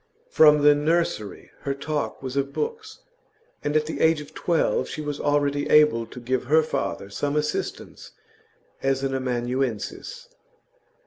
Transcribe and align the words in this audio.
From 0.31 0.63
the 0.63 0.73
nursery 0.73 1.51
her 1.59 1.75
talk 1.75 2.23
was 2.23 2.35
of 2.35 2.51
books, 2.51 3.01
and 3.63 3.75
at 3.75 3.85
the 3.85 3.99
age 4.01 4.19
of 4.19 4.33
twelve 4.33 4.87
she 4.87 4.99
was 4.99 5.19
already 5.19 5.69
able 5.69 6.07
to 6.07 6.19
give 6.19 6.45
her 6.45 6.63
father 6.63 7.11
some 7.11 7.35
assistance 7.35 8.09
as 8.81 9.03
an 9.03 9.13
amanuensis. 9.13 10.29